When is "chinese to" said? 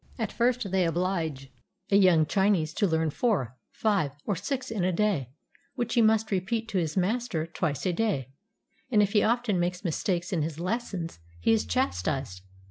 2.25-2.87